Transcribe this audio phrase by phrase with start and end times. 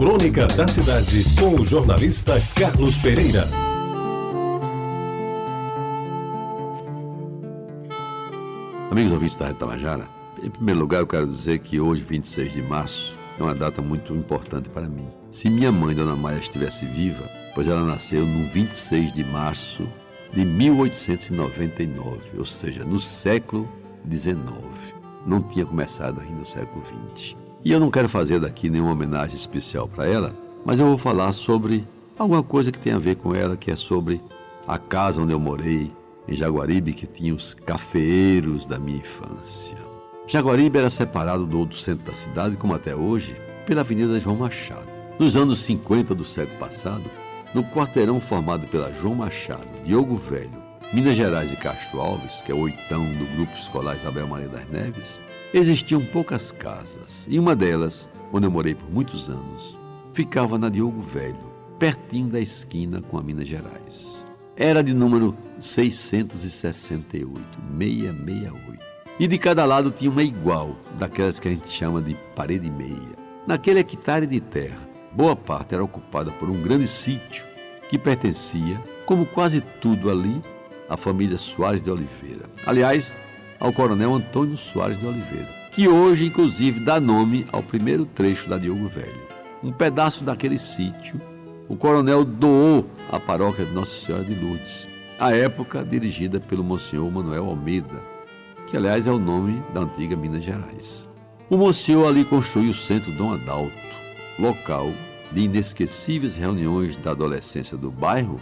[0.00, 3.44] Crônica da Cidade, com o jornalista Carlos Pereira.
[8.90, 10.08] Amigos ouvintes da Rede Tabajara,
[10.42, 14.14] em primeiro lugar eu quero dizer que hoje, 26 de março, é uma data muito
[14.14, 15.10] importante para mim.
[15.30, 19.86] Se minha mãe, Dona Maia, estivesse viva, pois ela nasceu no 26 de março
[20.32, 23.68] de 1899, ou seja, no século
[24.10, 24.38] XIX.
[25.26, 26.82] Não tinha começado ainda o século
[27.14, 27.49] XX.
[27.62, 30.34] E eu não quero fazer daqui nenhuma homenagem especial para ela,
[30.64, 31.86] mas eu vou falar sobre
[32.18, 34.18] alguma coisa que tem a ver com ela, que é sobre
[34.66, 35.92] a casa onde eu morei,
[36.26, 39.76] em Jaguaribe, que tinha os cafeeiros da minha infância.
[40.26, 44.88] Jaguaribe era separado do outro centro da cidade, como até hoje, pela Avenida João Machado.
[45.18, 47.04] Nos anos 50 do século passado,
[47.52, 50.62] no quarteirão formado pela João Machado, Diogo Velho,
[50.94, 54.68] Minas Gerais e Castro Alves, que é o oitão do Grupo Escolar Isabel Maria das
[54.70, 55.20] Neves,
[55.52, 59.76] existiam poucas casas, e uma delas, onde eu morei por muitos anos,
[60.12, 64.24] ficava na Diogo Velho, pertinho da esquina com a Minas Gerais.
[64.56, 67.40] Era de número 668,
[67.78, 68.90] 668.
[69.18, 73.18] E de cada lado tinha uma igual, daquelas que a gente chama de parede meia.
[73.46, 74.78] Naquele hectare de terra,
[75.12, 77.44] boa parte era ocupada por um grande sítio
[77.88, 80.42] que pertencia, como quase tudo ali,
[80.88, 82.48] à família Soares de Oliveira.
[82.64, 83.12] Aliás,
[83.60, 88.56] ao coronel Antônio Soares de Oliveira, que hoje, inclusive, dá nome ao primeiro trecho da
[88.56, 89.28] Diogo Velho.
[89.62, 91.20] Um pedaço daquele sítio,
[91.68, 94.88] o coronel doou à paróquia de Nossa Senhora de Lourdes,
[95.18, 98.02] à época dirigida pelo Monsenhor Manuel Almeida,
[98.66, 101.06] que aliás é o nome da antiga Minas Gerais.
[101.50, 103.74] O Monsenhor ali construiu o Centro Dom Adalto,
[104.38, 104.90] local
[105.30, 108.40] de inesquecíveis reuniões da adolescência do bairro,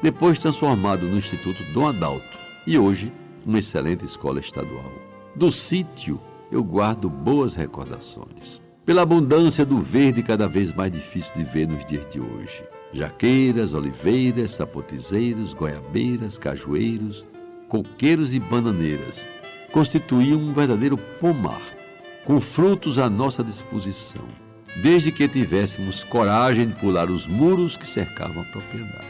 [0.00, 3.12] depois transformado no Instituto Dom Adalto e hoje
[3.44, 4.92] uma excelente escola estadual.
[5.34, 8.60] Do sítio eu guardo boas recordações.
[8.84, 12.64] Pela abundância do verde cada vez mais difícil de ver nos dias de hoje.
[12.92, 17.24] Jaqueiras, oliveiras, sapotizeiros, goiabeiras, cajueiros,
[17.68, 19.24] coqueiros e bananeiras
[19.70, 21.62] constituíam um verdadeiro pomar,
[22.24, 24.24] com frutos à nossa disposição,
[24.82, 29.06] desde que tivéssemos coragem de pular os muros que cercavam a propriedade.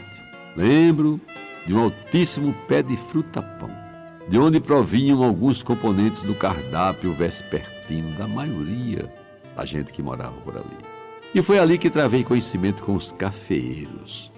[0.55, 1.19] Lembro
[1.65, 3.71] de um altíssimo pé de fruta-pão,
[4.31, 9.13] de onde provinham alguns componentes do cardápio vespertino da maioria
[9.57, 10.77] da gente que morava por ali.
[11.35, 14.31] E foi ali que travei conhecimento com os cafeeiros,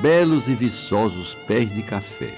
[0.00, 2.32] belos e viçosos pés de café,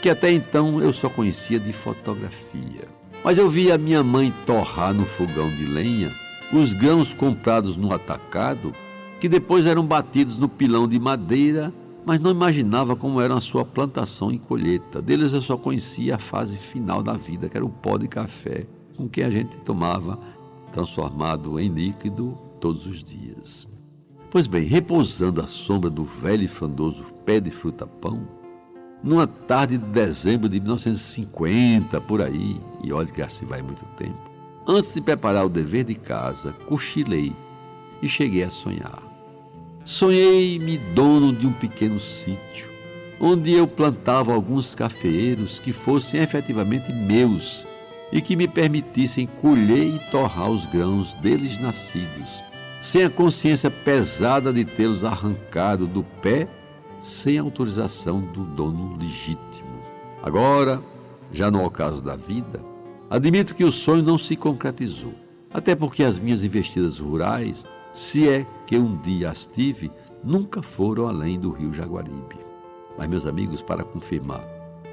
[0.00, 2.88] que até então eu só conhecia de fotografia.
[3.22, 6.10] Mas eu via minha mãe torrar no fogão de lenha
[6.50, 8.72] os grãos comprados no atacado,
[9.20, 11.74] que depois eram batidos no pilão de madeira
[12.08, 15.02] mas não imaginava como era a sua plantação e colheita.
[15.02, 18.66] Deles eu só conhecia a fase final da vida, que era o pó de café,
[18.96, 20.18] com que a gente tomava,
[20.72, 23.68] transformado em líquido, todos os dias.
[24.30, 28.26] Pois bem, repousando à sombra do velho e frondoso pé de fruta-pão,
[29.04, 34.30] numa tarde de dezembro de 1950, por aí, e olha que assim vai muito tempo,
[34.66, 37.36] antes de preparar o dever de casa, cochilei
[38.00, 39.07] e cheguei a sonhar.
[39.88, 42.68] Sonhei-me dono de um pequeno sítio,
[43.18, 47.66] onde eu plantava alguns cafeeiros que fossem efetivamente meus
[48.12, 52.44] e que me permitissem colher e torrar os grãos deles nascidos,
[52.82, 56.46] sem a consciência pesada de tê-los arrancado do pé
[57.00, 59.80] sem autorização do dono legítimo.
[60.22, 60.82] Agora,
[61.32, 62.62] já no ocaso da vida,
[63.08, 65.14] admito que o sonho não se concretizou,
[65.50, 67.64] até porque as minhas investidas rurais
[67.98, 69.90] se é que um dia as tive,
[70.22, 72.38] nunca foram além do rio Jaguaribe.
[72.96, 74.46] Mas, meus amigos, para confirmar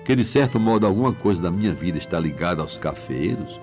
[0.03, 3.59] que de certo modo alguma coisa da minha vida está ligada aos cafeeiros,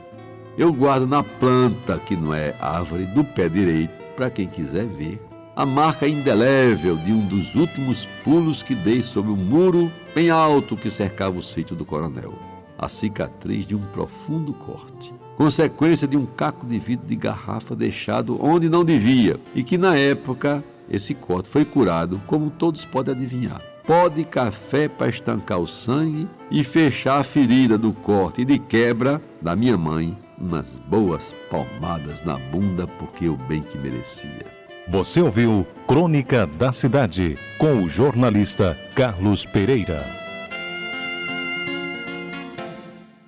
[0.57, 5.21] eu guardo na planta, que não é árvore, do pé direito, para quem quiser ver,
[5.57, 10.77] a marca indelével de um dos últimos pulos que dei sobre o muro bem alto
[10.77, 12.35] que cercava o sítio do coronel.
[12.79, 18.38] A cicatriz de um profundo corte consequência de um caco de vidro de garrafa deixado
[18.44, 23.61] onde não devia e que na época esse corte foi curado, como todos podem adivinhar.
[23.87, 28.58] Pó de café para estancar o sangue e fechar a ferida do corte e de
[28.58, 34.46] quebra da minha mãe, umas boas palmadas na bunda porque o bem que merecia.
[34.88, 40.22] Você ouviu Crônica da Cidade com o jornalista Carlos Pereira.